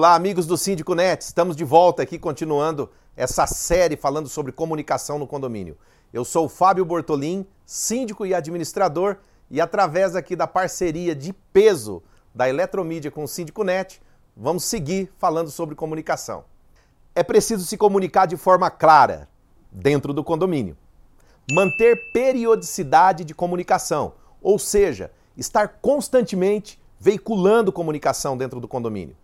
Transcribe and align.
Olá, 0.00 0.14
amigos 0.14 0.46
do 0.46 0.56
Síndico 0.56 0.94
Net. 0.94 1.20
Estamos 1.20 1.54
de 1.54 1.62
volta 1.62 2.02
aqui 2.02 2.18
continuando 2.18 2.88
essa 3.14 3.46
série 3.46 3.98
falando 3.98 4.30
sobre 4.30 4.50
comunicação 4.50 5.18
no 5.18 5.26
condomínio. 5.26 5.76
Eu 6.10 6.24
sou 6.24 6.46
o 6.46 6.48
Fábio 6.48 6.86
Bortolim, 6.86 7.46
síndico 7.66 8.24
e 8.24 8.32
administrador, 8.32 9.18
e 9.50 9.60
através 9.60 10.16
aqui 10.16 10.34
da 10.34 10.46
parceria 10.46 11.14
de 11.14 11.34
peso 11.52 12.02
da 12.34 12.48
Eletromídia 12.48 13.10
com 13.10 13.24
o 13.24 13.28
Síndico 13.28 13.62
Net, 13.62 14.00
vamos 14.34 14.64
seguir 14.64 15.12
falando 15.18 15.50
sobre 15.50 15.74
comunicação. 15.74 16.44
É 17.14 17.22
preciso 17.22 17.66
se 17.66 17.76
comunicar 17.76 18.24
de 18.24 18.38
forma 18.38 18.70
clara 18.70 19.28
dentro 19.70 20.14
do 20.14 20.24
condomínio. 20.24 20.78
Manter 21.52 22.10
periodicidade 22.10 23.22
de 23.22 23.34
comunicação, 23.34 24.14
ou 24.40 24.58
seja, 24.58 25.10
estar 25.36 25.68
constantemente 25.82 26.80
veiculando 26.98 27.70
comunicação 27.70 28.34
dentro 28.34 28.60
do 28.60 28.66
condomínio, 28.66 29.14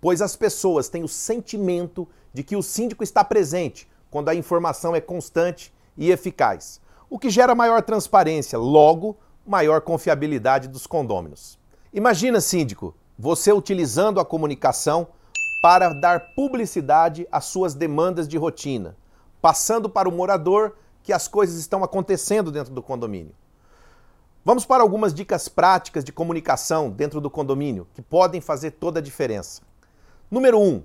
pois 0.00 0.22
as 0.22 0.36
pessoas 0.36 0.88
têm 0.88 1.02
o 1.02 1.08
sentimento 1.08 2.08
de 2.32 2.42
que 2.42 2.56
o 2.56 2.62
síndico 2.62 3.02
está 3.02 3.24
presente 3.24 3.88
quando 4.10 4.28
a 4.28 4.34
informação 4.34 4.94
é 4.94 5.00
constante 5.00 5.72
e 5.96 6.10
eficaz, 6.10 6.80
o 7.08 7.18
que 7.18 7.30
gera 7.30 7.54
maior 7.54 7.82
transparência, 7.82 8.58
logo, 8.58 9.16
maior 9.46 9.80
confiabilidade 9.80 10.68
dos 10.68 10.86
condôminos. 10.86 11.58
Imagina, 11.92 12.40
síndico, 12.40 12.94
você 13.18 13.52
utilizando 13.52 14.20
a 14.20 14.24
comunicação 14.24 15.08
para 15.62 15.92
dar 15.92 16.34
publicidade 16.34 17.26
às 17.32 17.46
suas 17.46 17.74
demandas 17.74 18.28
de 18.28 18.36
rotina, 18.36 18.96
passando 19.40 19.88
para 19.88 20.08
o 20.08 20.12
morador 20.12 20.76
que 21.02 21.12
as 21.12 21.26
coisas 21.26 21.56
estão 21.58 21.82
acontecendo 21.82 22.52
dentro 22.52 22.74
do 22.74 22.82
condomínio. 22.82 23.34
Vamos 24.44 24.64
para 24.64 24.82
algumas 24.82 25.12
dicas 25.14 25.48
práticas 25.48 26.04
de 26.04 26.12
comunicação 26.12 26.90
dentro 26.90 27.20
do 27.20 27.30
condomínio 27.30 27.86
que 27.94 28.02
podem 28.02 28.40
fazer 28.40 28.72
toda 28.72 29.00
a 29.00 29.02
diferença. 29.02 29.62
Número 30.30 30.58
1. 30.58 30.62
Um, 30.62 30.82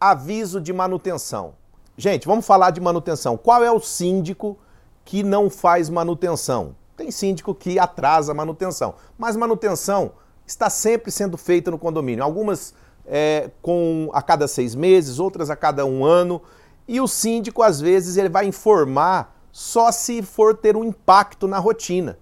aviso 0.00 0.60
de 0.60 0.72
manutenção. 0.72 1.54
Gente, 1.96 2.26
vamos 2.26 2.46
falar 2.46 2.70
de 2.70 2.80
manutenção. 2.80 3.36
Qual 3.36 3.62
é 3.62 3.70
o 3.70 3.80
síndico 3.80 4.56
que 5.04 5.22
não 5.22 5.50
faz 5.50 5.90
manutenção? 5.90 6.76
Tem 6.96 7.10
síndico 7.10 7.54
que 7.54 7.78
atrasa 7.78 8.32
a 8.32 8.34
manutenção, 8.34 8.94
mas 9.18 9.36
manutenção 9.36 10.12
está 10.46 10.70
sempre 10.70 11.10
sendo 11.10 11.36
feita 11.36 11.70
no 11.70 11.78
condomínio. 11.78 12.22
Algumas 12.22 12.74
é, 13.04 13.50
com 13.60 14.10
a 14.12 14.22
cada 14.22 14.46
seis 14.46 14.74
meses, 14.74 15.18
outras 15.18 15.50
a 15.50 15.56
cada 15.56 15.84
um 15.84 16.04
ano. 16.04 16.40
E 16.86 17.00
o 17.00 17.08
síndico, 17.08 17.62
às 17.62 17.80
vezes, 17.80 18.16
ele 18.16 18.28
vai 18.28 18.46
informar 18.46 19.36
só 19.50 19.90
se 19.90 20.22
for 20.22 20.56
ter 20.56 20.76
um 20.76 20.84
impacto 20.84 21.48
na 21.48 21.58
rotina. 21.58 22.18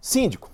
Síndico, 0.00 0.50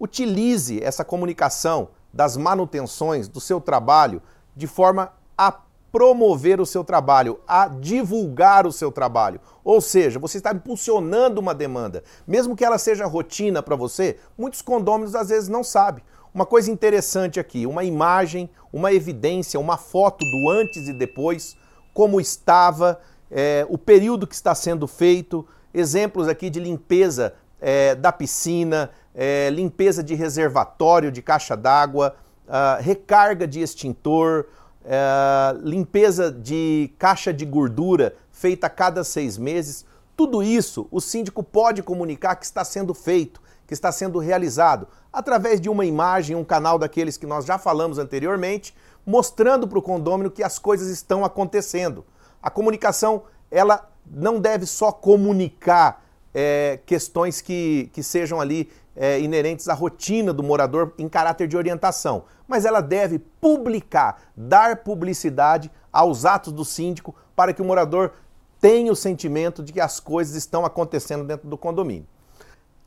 utilize 0.00 0.82
essa 0.82 1.04
comunicação 1.04 1.88
das 2.12 2.36
manutenções 2.36 3.28
do 3.28 3.40
seu 3.40 3.60
trabalho 3.60 4.22
de 4.54 4.66
forma 4.66 5.12
a 5.36 5.52
promover 5.92 6.58
o 6.60 6.66
seu 6.66 6.82
trabalho, 6.82 7.38
a 7.46 7.68
divulgar 7.68 8.66
o 8.66 8.72
seu 8.72 8.90
trabalho. 8.90 9.40
Ou 9.62 9.80
seja, 9.80 10.18
você 10.18 10.38
está 10.38 10.52
impulsionando 10.52 11.40
uma 11.40 11.54
demanda. 11.54 12.02
Mesmo 12.26 12.56
que 12.56 12.64
ela 12.64 12.78
seja 12.78 13.06
rotina 13.06 13.62
para 13.62 13.76
você, 13.76 14.18
muitos 14.36 14.62
condôminos 14.62 15.14
às 15.14 15.28
vezes 15.28 15.50
não 15.50 15.62
sabem. 15.62 16.02
Uma 16.34 16.46
coisa 16.46 16.70
interessante 16.70 17.38
aqui, 17.38 17.66
uma 17.66 17.84
imagem, 17.84 18.48
uma 18.72 18.90
evidência, 18.90 19.60
uma 19.60 19.76
foto 19.76 20.24
do 20.24 20.50
antes 20.50 20.88
e 20.88 20.94
depois, 20.94 21.54
como 21.92 22.18
estava, 22.18 22.98
é, 23.30 23.66
o 23.68 23.76
período 23.76 24.26
que 24.26 24.34
está 24.34 24.54
sendo 24.54 24.86
feito, 24.86 25.46
exemplos 25.74 26.26
aqui 26.28 26.48
de 26.48 26.58
limpeza 26.58 27.34
é, 27.62 27.94
da 27.94 28.10
piscina, 28.10 28.90
é, 29.14 29.48
limpeza 29.50 30.02
de 30.02 30.14
reservatório 30.14 31.12
de 31.12 31.22
caixa 31.22 31.56
d'água, 31.56 32.16
uh, 32.48 32.82
recarga 32.82 33.46
de 33.46 33.60
extintor, 33.60 34.46
uh, 34.84 35.58
limpeza 35.62 36.30
de 36.30 36.92
caixa 36.98 37.32
de 37.32 37.44
gordura 37.44 38.16
feita 38.32 38.66
a 38.66 38.70
cada 38.70 39.04
seis 39.04 39.38
meses. 39.38 39.86
Tudo 40.16 40.42
isso 40.42 40.88
o 40.90 41.00
síndico 41.00 41.42
pode 41.42 41.82
comunicar 41.82 42.34
que 42.34 42.44
está 42.44 42.64
sendo 42.64 42.92
feito, 42.92 43.40
que 43.66 43.74
está 43.74 43.92
sendo 43.92 44.18
realizado, 44.18 44.88
através 45.12 45.60
de 45.60 45.68
uma 45.68 45.86
imagem, 45.86 46.34
um 46.34 46.44
canal 46.44 46.78
daqueles 46.78 47.16
que 47.16 47.26
nós 47.26 47.44
já 47.44 47.58
falamos 47.58 47.98
anteriormente, 47.98 48.74
mostrando 49.06 49.68
para 49.68 49.78
o 49.78 49.82
condômino 49.82 50.30
que 50.30 50.42
as 50.42 50.58
coisas 50.58 50.88
estão 50.88 51.24
acontecendo. 51.24 52.04
A 52.42 52.50
comunicação, 52.50 53.22
ela 53.50 53.88
não 54.04 54.40
deve 54.40 54.66
só 54.66 54.90
comunicar 54.90 56.01
é, 56.34 56.78
questões 56.86 57.40
que, 57.40 57.90
que 57.92 58.02
sejam 58.02 58.40
ali 58.40 58.70
é, 58.96 59.20
inerentes 59.20 59.68
à 59.68 59.74
rotina 59.74 60.32
do 60.32 60.42
morador 60.42 60.94
em 60.98 61.08
caráter 61.08 61.48
de 61.48 61.56
orientação, 61.56 62.24
mas 62.46 62.64
ela 62.64 62.80
deve 62.80 63.18
publicar, 63.18 64.22
dar 64.36 64.78
publicidade 64.78 65.70
aos 65.92 66.24
atos 66.24 66.52
do 66.52 66.64
síndico 66.64 67.14
para 67.34 67.52
que 67.52 67.62
o 67.62 67.64
morador 67.64 68.12
tenha 68.60 68.92
o 68.92 68.96
sentimento 68.96 69.62
de 69.62 69.72
que 69.72 69.80
as 69.80 69.98
coisas 69.98 70.36
estão 70.36 70.64
acontecendo 70.64 71.24
dentro 71.24 71.48
do 71.48 71.58
condomínio. 71.58 72.06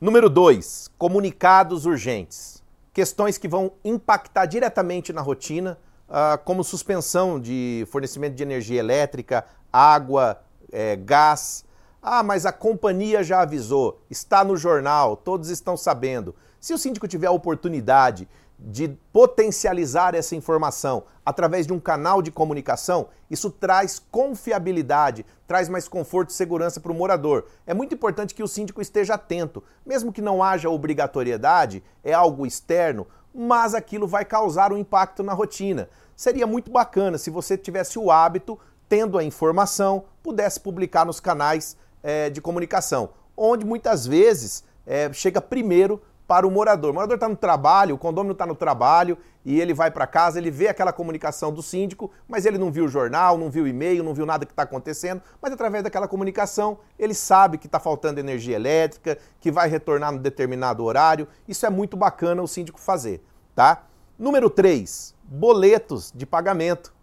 Número 0.00 0.28
2, 0.28 0.90
comunicados 0.98 1.86
urgentes. 1.86 2.62
Questões 2.92 3.36
que 3.36 3.48
vão 3.48 3.72
impactar 3.84 4.46
diretamente 4.46 5.12
na 5.12 5.20
rotina 5.20 5.78
ah, 6.08 6.38
como 6.42 6.62
suspensão 6.62 7.40
de 7.40 7.86
fornecimento 7.90 8.34
de 8.34 8.42
energia 8.42 8.78
elétrica, 8.78 9.44
água, 9.72 10.40
é, 10.72 10.96
gás. 10.96 11.64
Ah, 12.08 12.22
mas 12.22 12.46
a 12.46 12.52
companhia 12.52 13.24
já 13.24 13.40
avisou, 13.40 14.00
está 14.08 14.44
no 14.44 14.56
jornal, 14.56 15.16
todos 15.16 15.50
estão 15.50 15.76
sabendo. 15.76 16.36
Se 16.60 16.72
o 16.72 16.78
síndico 16.78 17.08
tiver 17.08 17.26
a 17.26 17.32
oportunidade 17.32 18.28
de 18.56 18.96
potencializar 19.12 20.14
essa 20.14 20.36
informação 20.36 21.02
através 21.24 21.66
de 21.66 21.72
um 21.72 21.80
canal 21.80 22.22
de 22.22 22.30
comunicação, 22.30 23.08
isso 23.28 23.50
traz 23.50 23.98
confiabilidade, 23.98 25.26
traz 25.48 25.68
mais 25.68 25.88
conforto 25.88 26.30
e 26.30 26.34
segurança 26.34 26.78
para 26.78 26.92
o 26.92 26.94
morador. 26.94 27.46
É 27.66 27.74
muito 27.74 27.96
importante 27.96 28.36
que 28.36 28.42
o 28.42 28.46
síndico 28.46 28.80
esteja 28.80 29.14
atento, 29.14 29.60
mesmo 29.84 30.12
que 30.12 30.22
não 30.22 30.44
haja 30.44 30.70
obrigatoriedade, 30.70 31.82
é 32.04 32.12
algo 32.12 32.46
externo, 32.46 33.08
mas 33.34 33.74
aquilo 33.74 34.06
vai 34.06 34.24
causar 34.24 34.72
um 34.72 34.78
impacto 34.78 35.24
na 35.24 35.32
rotina. 35.32 35.88
Seria 36.14 36.46
muito 36.46 36.70
bacana 36.70 37.18
se 37.18 37.30
você 37.30 37.58
tivesse 37.58 37.98
o 37.98 38.12
hábito, 38.12 38.56
tendo 38.88 39.18
a 39.18 39.24
informação, 39.24 40.04
pudesse 40.22 40.60
publicar 40.60 41.04
nos 41.04 41.18
canais 41.18 41.76
é, 42.06 42.30
de 42.30 42.40
comunicação, 42.40 43.10
onde 43.36 43.66
muitas 43.66 44.06
vezes 44.06 44.62
é, 44.86 45.12
chega 45.12 45.40
primeiro 45.40 46.00
para 46.24 46.46
o 46.46 46.50
morador. 46.52 46.92
O 46.92 46.94
morador 46.94 47.16
está 47.16 47.28
no 47.28 47.34
trabalho, 47.34 47.96
o 47.96 47.98
condômino 47.98 48.32
está 48.32 48.46
no 48.46 48.54
trabalho 48.54 49.18
e 49.44 49.60
ele 49.60 49.74
vai 49.74 49.90
para 49.90 50.06
casa, 50.06 50.38
ele 50.38 50.48
vê 50.50 50.68
aquela 50.68 50.92
comunicação 50.92 51.52
do 51.52 51.64
síndico, 51.64 52.12
mas 52.28 52.46
ele 52.46 52.58
não 52.58 52.70
viu 52.70 52.84
o 52.84 52.88
jornal, 52.88 53.36
não 53.36 53.50
viu 53.50 53.64
o 53.64 53.66
e-mail, 53.66 54.04
não 54.04 54.14
viu 54.14 54.24
nada 54.24 54.46
que 54.46 54.52
está 54.52 54.62
acontecendo, 54.62 55.20
mas 55.42 55.52
através 55.52 55.82
daquela 55.82 56.06
comunicação 56.06 56.78
ele 56.96 57.12
sabe 57.12 57.58
que 57.58 57.66
está 57.66 57.80
faltando 57.80 58.20
energia 58.20 58.54
elétrica, 58.54 59.18
que 59.40 59.50
vai 59.50 59.68
retornar 59.68 60.12
no 60.12 60.20
determinado 60.20 60.84
horário. 60.84 61.26
Isso 61.48 61.66
é 61.66 61.70
muito 61.70 61.96
bacana 61.96 62.40
o 62.40 62.46
síndico 62.46 62.78
fazer, 62.78 63.20
tá? 63.52 63.84
Número 64.16 64.48
3, 64.48 65.12
boletos 65.24 66.12
de 66.14 66.24
pagamento. 66.24 66.94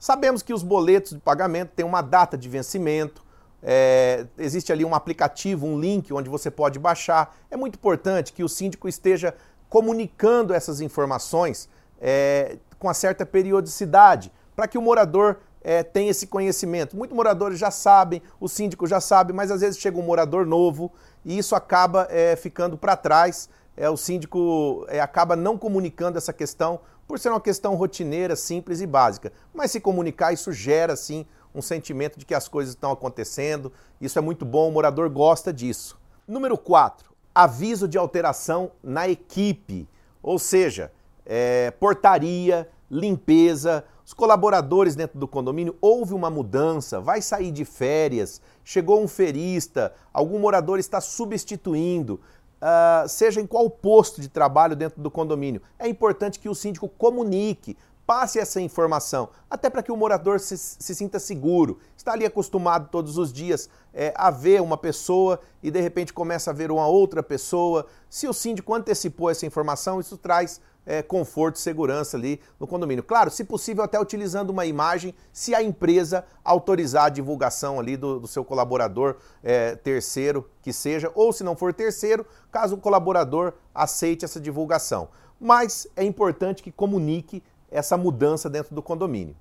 Sabemos 0.00 0.42
que 0.42 0.52
os 0.52 0.64
boletos 0.64 1.12
de 1.12 1.20
pagamento 1.20 1.70
têm 1.76 1.86
uma 1.86 2.02
data 2.02 2.36
de 2.36 2.48
vencimento, 2.48 3.27
é, 3.62 4.26
existe 4.38 4.72
ali 4.72 4.84
um 4.84 4.94
aplicativo, 4.94 5.66
um 5.66 5.78
link 5.78 6.12
onde 6.12 6.28
você 6.28 6.50
pode 6.50 6.78
baixar. 6.78 7.36
É 7.50 7.56
muito 7.56 7.76
importante 7.76 8.32
que 8.32 8.44
o 8.44 8.48
síndico 8.48 8.88
esteja 8.88 9.34
comunicando 9.68 10.54
essas 10.54 10.80
informações 10.80 11.68
é, 12.00 12.56
com 12.78 12.86
uma 12.86 12.94
certa 12.94 13.26
periodicidade, 13.26 14.32
para 14.54 14.68
que 14.68 14.78
o 14.78 14.82
morador 14.82 15.38
é, 15.62 15.82
tenha 15.82 16.10
esse 16.10 16.26
conhecimento. 16.26 16.96
Muitos 16.96 17.16
moradores 17.16 17.58
já 17.58 17.70
sabem, 17.70 18.22
o 18.40 18.48
síndico 18.48 18.86
já 18.86 19.00
sabe, 19.00 19.32
mas 19.32 19.50
às 19.50 19.60
vezes 19.60 19.78
chega 19.78 19.98
um 19.98 20.02
morador 20.02 20.46
novo 20.46 20.92
e 21.24 21.36
isso 21.36 21.54
acaba 21.54 22.06
é, 22.10 22.36
ficando 22.36 22.78
para 22.78 22.96
trás. 22.96 23.48
É, 23.76 23.88
o 23.90 23.96
síndico 23.96 24.86
é, 24.88 25.00
acaba 25.00 25.36
não 25.36 25.58
comunicando 25.58 26.18
essa 26.18 26.32
questão 26.32 26.80
por 27.06 27.18
ser 27.18 27.30
uma 27.30 27.40
questão 27.40 27.74
rotineira, 27.74 28.36
simples 28.36 28.80
e 28.80 28.86
básica. 28.86 29.32
Mas 29.52 29.70
se 29.70 29.80
comunicar, 29.80 30.32
isso 30.32 30.52
gera 30.52 30.94
sim 30.94 31.26
um 31.58 31.62
sentimento 31.62 32.18
de 32.18 32.24
que 32.24 32.34
as 32.34 32.48
coisas 32.48 32.74
estão 32.74 32.92
acontecendo. 32.92 33.72
Isso 34.00 34.18
é 34.18 34.22
muito 34.22 34.44
bom, 34.44 34.68
o 34.68 34.72
morador 34.72 35.10
gosta 35.10 35.52
disso. 35.52 35.98
Número 36.26 36.56
4, 36.56 37.10
aviso 37.34 37.88
de 37.88 37.98
alteração 37.98 38.70
na 38.82 39.08
equipe, 39.08 39.88
ou 40.22 40.38
seja, 40.38 40.92
é, 41.26 41.70
portaria, 41.72 42.68
limpeza, 42.90 43.84
os 44.04 44.14
colaboradores 44.14 44.94
dentro 44.94 45.18
do 45.18 45.28
condomínio, 45.28 45.76
houve 45.80 46.14
uma 46.14 46.30
mudança, 46.30 47.00
vai 47.00 47.20
sair 47.20 47.50
de 47.50 47.64
férias, 47.64 48.40
chegou 48.64 49.02
um 49.02 49.08
ferista, 49.08 49.92
algum 50.12 50.38
morador 50.38 50.78
está 50.78 51.00
substituindo, 51.00 52.20
uh, 52.58 53.08
seja 53.08 53.40
em 53.40 53.46
qual 53.46 53.68
posto 53.68 54.20
de 54.20 54.28
trabalho 54.28 54.74
dentro 54.74 55.02
do 55.02 55.10
condomínio. 55.10 55.60
É 55.78 55.86
importante 55.88 56.38
que 56.38 56.48
o 56.48 56.54
síndico 56.54 56.88
comunique 56.88 57.76
passe 58.08 58.38
essa 58.38 58.58
informação, 58.58 59.28
até 59.50 59.68
para 59.68 59.82
que 59.82 59.92
o 59.92 59.96
morador 59.96 60.40
se, 60.40 60.56
se, 60.56 60.94
sinta 60.94 61.18
seguro. 61.18 61.78
Está 61.94 62.12
ali 62.12 62.24
acostumado 62.24 62.88
todos 62.90 63.18
os 63.18 63.30
dias 63.30 63.68
é, 63.92 64.14
a 64.16 64.30
ver 64.30 64.62
uma 64.62 64.78
pessoa 64.78 65.38
e 65.62 65.70
de 65.70 65.78
repente 65.78 66.14
começa 66.14 66.50
a 66.50 66.54
ver 66.54 66.70
uma 66.70 66.86
outra 66.86 67.22
pessoa. 67.22 67.84
Se 68.08 68.26
o 68.26 68.32
síndico 68.32 68.72
antecipou 68.72 69.28
essa 69.28 69.44
informação, 69.44 70.00
isso 70.00 70.16
traz 70.16 70.58
é, 70.86 71.02
conforto 71.02 71.56
e 71.56 71.58
segurança 71.58 72.16
ali 72.16 72.40
no 72.58 72.66
condomínio. 72.66 73.04
Claro, 73.04 73.30
se 73.30 73.44
possível, 73.44 73.84
até 73.84 74.00
utilizando 74.00 74.48
uma 74.48 74.64
imagem, 74.64 75.14
se 75.30 75.54
a 75.54 75.62
empresa 75.62 76.24
autorizar 76.42 77.04
a 77.04 77.10
divulgação 77.10 77.78
ali 77.78 77.94
do, 77.94 78.20
do 78.20 78.26
seu 78.26 78.42
colaborador 78.42 79.16
é, 79.42 79.76
terceiro 79.76 80.48
que 80.62 80.72
seja, 80.72 81.12
ou 81.14 81.30
se 81.30 81.44
não 81.44 81.54
for 81.54 81.74
terceiro, 81.74 82.24
caso 82.50 82.76
o 82.76 82.80
colaborador 82.80 83.52
aceite 83.74 84.24
essa 84.24 84.40
divulgação. 84.40 85.10
Mas 85.38 85.86
é 85.94 86.02
importante 86.02 86.62
que 86.62 86.72
comunique 86.72 87.42
essa 87.70 87.96
mudança 87.96 88.48
dentro 88.48 88.74
do 88.74 88.82
condomínio. 88.82 89.36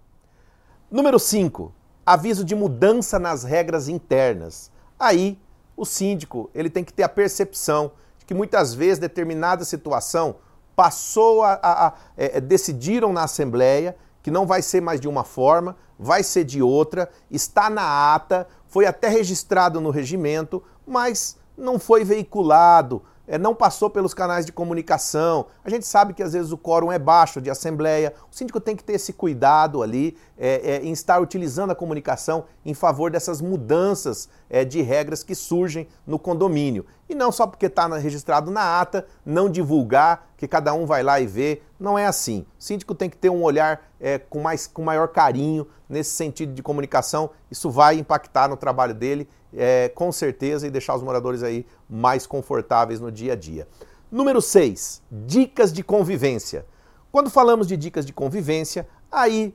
Número 0.89 1.19
5. 1.19 1.73
Aviso 2.05 2.45
de 2.45 2.55
mudança 2.55 3.19
nas 3.19 3.43
regras 3.43 3.87
internas. 3.89 4.71
Aí, 4.99 5.37
o 5.75 5.85
síndico 5.85 6.49
ele 6.55 6.69
tem 6.69 6.83
que 6.83 6.93
ter 6.93 7.03
a 7.03 7.09
percepção 7.09 7.91
de 8.17 8.25
que 8.25 8.33
muitas 8.33 8.73
vezes 8.73 8.97
determinada 8.97 9.63
situação 9.63 10.37
passou 10.75 11.43
a, 11.43 11.53
a, 11.61 11.87
a 11.87 11.93
é, 12.15 12.39
decidiram 12.39 13.11
na 13.11 13.23
assembleia 13.23 13.95
que 14.21 14.31
não 14.31 14.45
vai 14.45 14.61
ser 14.61 14.81
mais 14.81 14.99
de 14.99 15.07
uma 15.07 15.23
forma, 15.23 15.77
vai 15.97 16.21
ser 16.21 16.43
de 16.43 16.61
outra, 16.61 17.09
está 17.31 17.69
na 17.69 18.13
ata, 18.13 18.47
foi 18.67 18.85
até 18.85 19.07
registrado 19.07 19.79
no 19.79 19.89
regimento, 19.89 20.61
mas 20.85 21.37
não 21.57 21.79
foi 21.79 22.03
veiculado, 22.03 23.01
é, 23.27 23.37
não 23.37 23.53
passou 23.53 23.89
pelos 23.89 24.13
canais 24.13 24.45
de 24.45 24.51
comunicação. 24.51 25.47
A 25.63 25.69
gente 25.69 25.85
sabe 25.85 26.13
que 26.13 26.23
às 26.23 26.33
vezes 26.33 26.51
o 26.51 26.57
quórum 26.57 26.91
é 26.91 26.97
baixo 26.97 27.41
de 27.41 27.49
assembleia. 27.49 28.13
O 28.31 28.35
síndico 28.35 28.59
tem 28.59 28.75
que 28.75 28.83
ter 28.83 28.93
esse 28.93 29.11
cuidado 29.11 29.83
ali 29.83 30.17
é, 30.37 30.75
é, 30.75 30.83
em 30.83 30.91
estar 30.91 31.19
utilizando 31.19 31.71
a 31.71 31.75
comunicação 31.75 32.45
em 32.65 32.73
favor 32.73 33.11
dessas 33.11 33.41
mudanças 33.41 34.29
é, 34.49 34.63
de 34.63 34.81
regras 34.81 35.23
que 35.23 35.35
surgem 35.35 35.87
no 36.05 36.17
condomínio. 36.17 36.85
E 37.09 37.15
não 37.15 37.31
só 37.31 37.45
porque 37.45 37.65
está 37.65 37.87
registrado 37.97 38.49
na 38.49 38.79
ata, 38.79 39.05
não 39.25 39.49
divulgar, 39.49 40.27
que 40.37 40.47
cada 40.47 40.73
um 40.73 40.85
vai 40.85 41.03
lá 41.03 41.19
e 41.19 41.25
vê. 41.25 41.61
Não 41.79 41.97
é 41.97 42.05
assim. 42.05 42.45
O 42.59 42.63
síndico 42.63 42.93
tem 42.93 43.09
que 43.09 43.17
ter 43.17 43.29
um 43.29 43.43
olhar 43.43 43.81
é, 43.99 44.17
com, 44.17 44.39
mais, 44.39 44.67
com 44.67 44.83
maior 44.83 45.07
carinho 45.07 45.67
nesse 45.89 46.11
sentido 46.11 46.53
de 46.53 46.61
comunicação. 46.61 47.29
Isso 47.49 47.69
vai 47.69 47.97
impactar 47.97 48.47
no 48.47 48.57
trabalho 48.57 48.93
dele 48.93 49.27
é, 49.55 49.89
com 49.89 50.11
certeza 50.11 50.67
e 50.67 50.71
deixar 50.71 50.95
os 50.95 51.03
moradores 51.03 51.43
aí 51.43 51.65
mais 51.89 52.25
confortáveis 52.25 52.99
no 52.99 53.11
dia 53.11 53.33
a 53.33 53.35
dia. 53.35 53.67
Número 54.11 54.41
6, 54.41 55.01
dicas 55.11 55.73
de 55.73 55.83
convivência. 55.83 56.65
Quando 57.11 57.29
falamos 57.29 57.67
de 57.67 57.75
dicas 57.75 58.05
de 58.05 58.13
convivência, 58.13 58.87
aí 59.11 59.53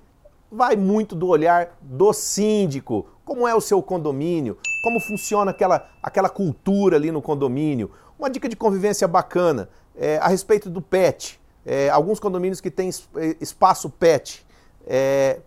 vai 0.50 0.76
muito 0.76 1.14
do 1.14 1.28
olhar 1.28 1.78
do 1.80 2.12
síndico, 2.12 3.06
como 3.24 3.48
é 3.48 3.54
o 3.54 3.60
seu 3.60 3.82
condomínio, 3.82 4.58
como 4.82 5.00
funciona 5.00 5.50
aquela, 5.50 5.88
aquela 6.02 6.28
cultura 6.28 6.96
ali 6.96 7.10
no 7.10 7.22
condomínio. 7.22 7.90
Uma 8.18 8.28
dica 8.28 8.48
de 8.48 8.56
convivência 8.56 9.08
bacana 9.08 9.70
é, 9.96 10.18
a 10.18 10.28
respeito 10.28 10.68
do 10.68 10.82
pet. 10.82 11.40
É, 11.64 11.88
alguns 11.88 12.18
condomínios 12.18 12.60
que 12.60 12.70
têm 12.70 12.90
espaço 13.40 13.88
pet. 13.88 14.44
É, 14.86 15.40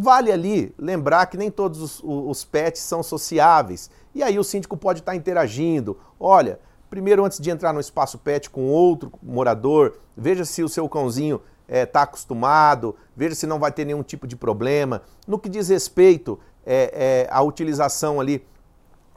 Vale 0.00 0.30
ali 0.30 0.72
lembrar 0.78 1.26
que 1.26 1.36
nem 1.36 1.50
todos 1.50 1.82
os, 1.82 2.00
os 2.04 2.44
pets 2.44 2.80
são 2.82 3.02
sociáveis. 3.02 3.90
E 4.14 4.22
aí 4.22 4.38
o 4.38 4.44
síndico 4.44 4.76
pode 4.76 5.00
estar 5.00 5.16
interagindo. 5.16 5.98
Olha, 6.20 6.60
primeiro 6.88 7.24
antes 7.24 7.40
de 7.40 7.50
entrar 7.50 7.72
no 7.72 7.80
espaço 7.80 8.16
pet 8.16 8.48
com 8.48 8.68
outro 8.68 9.12
morador, 9.20 9.96
veja 10.16 10.44
se 10.44 10.62
o 10.62 10.68
seu 10.68 10.88
cãozinho 10.88 11.40
está 11.66 11.76
é, 11.76 11.84
tá 11.84 12.02
acostumado, 12.02 12.94
veja 13.16 13.34
se 13.34 13.44
não 13.44 13.58
vai 13.58 13.72
ter 13.72 13.84
nenhum 13.84 14.04
tipo 14.04 14.24
de 14.24 14.36
problema. 14.36 15.02
No 15.26 15.36
que 15.36 15.48
diz 15.48 15.68
respeito 15.68 16.38
é, 16.64 17.26
é, 17.26 17.28
à 17.28 17.42
utilização 17.42 18.20
ali 18.20 18.46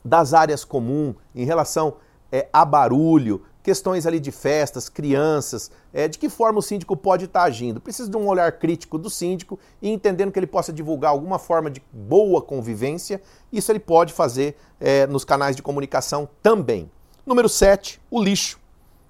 das 0.03 0.33
áreas 0.33 0.65
comuns 0.65 1.15
em 1.35 1.45
relação 1.45 1.97
é, 2.31 2.49
a 2.51 2.65
barulho, 2.65 3.43
questões 3.63 4.05
ali 4.05 4.19
de 4.19 4.31
festas, 4.31 4.89
crianças, 4.89 5.71
é, 5.93 6.07
de 6.07 6.17
que 6.17 6.29
forma 6.29 6.59
o 6.59 6.61
síndico 6.61 6.95
pode 6.95 7.25
estar 7.25 7.43
agindo. 7.43 7.79
Precisa 7.79 8.09
de 8.09 8.17
um 8.17 8.27
olhar 8.27 8.51
crítico 8.53 8.97
do 8.97 9.09
síndico 9.09 9.59
e 9.81 9.89
entendendo 9.89 10.31
que 10.31 10.39
ele 10.39 10.47
possa 10.47 10.73
divulgar 10.73 11.11
alguma 11.11 11.37
forma 11.37 11.69
de 11.69 11.81
boa 11.91 12.41
convivência, 12.41 13.21
isso 13.51 13.71
ele 13.71 13.79
pode 13.79 14.13
fazer 14.13 14.55
é, 14.79 15.05
nos 15.07 15.23
canais 15.23 15.55
de 15.55 15.61
comunicação 15.61 16.27
também. 16.41 16.89
Número 17.25 17.47
7, 17.47 18.01
o 18.09 18.21
lixo. 18.21 18.59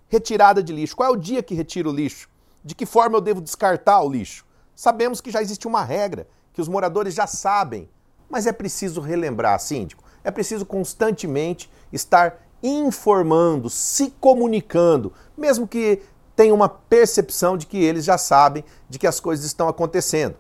Retirada 0.10 0.62
de 0.62 0.74
lixo. 0.74 0.96
Qual 0.96 1.08
é 1.08 1.12
o 1.12 1.20
dia 1.20 1.42
que 1.42 1.56
retiro 1.56 1.90
o 1.90 1.94
lixo? 1.94 2.30
De 2.64 2.76
que 2.76 2.86
forma 2.86 3.18
eu 3.18 3.22
devo 3.22 3.42
descartar 3.42 4.02
o 4.02 4.10
lixo? 4.10 4.46
Sabemos 4.76 5.22
que 5.22 5.32
já 5.32 5.42
existe 5.42 5.68
uma 5.68 5.84
regra, 5.84 6.28
que 6.54 6.62
os 6.62 6.68
moradores 6.68 7.14
já 7.14 7.26
sabem, 7.26 7.90
mas 8.30 8.46
é 8.46 8.52
preciso 8.52 9.00
relembrar, 9.00 9.60
síndico. 9.60 10.04
É 10.24 10.30
preciso 10.30 10.66
constantemente 10.66 11.72
estar 11.92 12.46
informando, 12.64 13.70
se 13.70 14.12
comunicando, 14.20 15.14
mesmo 15.38 15.68
que 15.68 16.02
tenha 16.36 16.54
uma 16.54 16.70
percepção 16.70 17.58
de 17.58 17.66
que 17.66 17.78
eles 17.78 18.06
já 18.06 18.18
sabem 18.18 18.64
de 18.90 18.98
que 18.98 19.08
as 19.08 19.20
coisas 19.20 19.46
estão 19.46 19.68
acontecendo. 19.68 20.36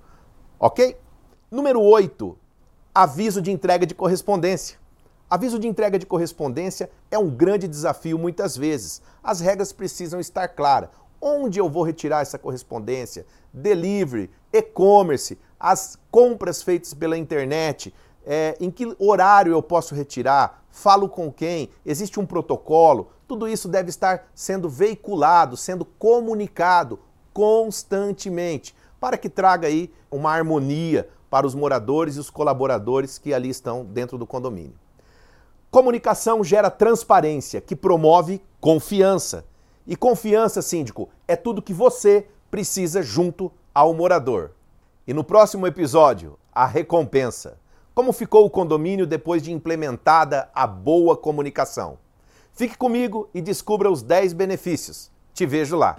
Ok? 0.59 0.97
Número 1.49 1.81
8. 1.81 2.37
Aviso 2.93 3.41
de 3.41 3.51
entrega 3.51 3.85
de 3.85 3.95
correspondência. 3.95 4.77
Aviso 5.29 5.57
de 5.57 5.67
entrega 5.67 5.97
de 5.97 6.05
correspondência 6.05 6.89
é 7.09 7.17
um 7.17 7.29
grande 7.29 7.67
desafio 7.67 8.17
muitas 8.17 8.57
vezes. 8.57 9.01
As 9.23 9.39
regras 9.39 9.71
precisam 9.71 10.19
estar 10.19 10.47
claras. 10.49 10.89
Onde 11.21 11.59
eu 11.59 11.69
vou 11.69 11.83
retirar 11.83 12.21
essa 12.21 12.37
correspondência? 12.37 13.25
Delivery, 13.53 14.29
e-commerce, 14.51 15.37
as 15.59 15.97
compras 16.09 16.61
feitas 16.61 16.93
pela 16.93 17.17
internet, 17.17 17.93
é, 18.25 18.55
em 18.59 18.69
que 18.69 18.95
horário 18.99 19.51
eu 19.51 19.61
posso 19.61 19.95
retirar, 19.95 20.63
falo 20.69 21.09
com 21.09 21.31
quem, 21.31 21.69
existe 21.85 22.19
um 22.19 22.25
protocolo, 22.25 23.11
tudo 23.27 23.47
isso 23.47 23.67
deve 23.67 23.89
estar 23.89 24.29
sendo 24.33 24.69
veiculado, 24.69 25.55
sendo 25.55 25.85
comunicado 25.85 26.99
constantemente, 27.33 28.75
para 28.99 29.17
que 29.17 29.29
traga 29.29 29.67
aí 29.67 29.91
uma 30.11 30.31
harmonia 30.31 31.09
para 31.29 31.47
os 31.47 31.55
moradores 31.55 32.17
e 32.17 32.19
os 32.19 32.29
colaboradores 32.29 33.17
que 33.17 33.33
ali 33.33 33.49
estão 33.49 33.85
dentro 33.85 34.17
do 34.17 34.27
condomínio. 34.27 34.75
Comunicação 35.71 36.43
gera 36.43 36.69
transparência, 36.69 37.61
que 37.61 37.77
promove 37.77 38.41
confiança. 38.59 39.45
E 39.87 39.95
confiança, 39.95 40.61
síndico, 40.61 41.07
é 41.25 41.37
tudo 41.37 41.61
que 41.61 41.73
você 41.73 42.27
precisa 42.51 43.01
junto 43.01 43.49
ao 43.73 43.93
morador. 43.93 44.51
E 45.07 45.13
no 45.13 45.23
próximo 45.23 45.65
episódio, 45.65 46.37
a 46.51 46.65
recompensa. 46.65 47.57
Como 48.01 48.13
ficou 48.13 48.47
o 48.47 48.49
condomínio 48.49 49.05
depois 49.05 49.43
de 49.43 49.51
implementada 49.51 50.49
a 50.55 50.65
boa 50.65 51.15
comunicação? 51.15 51.99
Fique 52.51 52.75
comigo 52.75 53.29
e 53.31 53.39
descubra 53.39 53.91
os 53.91 54.01
10 54.01 54.33
benefícios. 54.33 55.11
Te 55.35 55.45
vejo 55.45 55.77
lá. 55.77 55.95